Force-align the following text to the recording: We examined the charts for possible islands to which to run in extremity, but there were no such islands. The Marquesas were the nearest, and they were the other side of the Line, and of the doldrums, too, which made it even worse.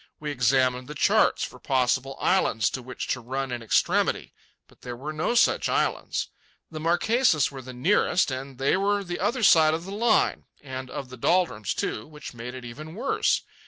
We 0.19 0.31
examined 0.31 0.87
the 0.87 0.95
charts 0.95 1.43
for 1.43 1.59
possible 1.59 2.17
islands 2.19 2.71
to 2.71 2.81
which 2.81 3.07
to 3.09 3.19
run 3.19 3.51
in 3.51 3.61
extremity, 3.61 4.33
but 4.67 4.81
there 4.81 4.95
were 4.95 5.13
no 5.13 5.35
such 5.35 5.69
islands. 5.69 6.29
The 6.71 6.79
Marquesas 6.79 7.51
were 7.51 7.61
the 7.61 7.71
nearest, 7.71 8.31
and 8.31 8.57
they 8.57 8.75
were 8.77 9.03
the 9.03 9.19
other 9.19 9.43
side 9.43 9.75
of 9.75 9.85
the 9.85 9.91
Line, 9.91 10.45
and 10.63 10.89
of 10.89 11.09
the 11.09 11.17
doldrums, 11.17 11.75
too, 11.75 12.07
which 12.07 12.33
made 12.33 12.55
it 12.55 12.65
even 12.65 12.95
worse. 12.95 13.43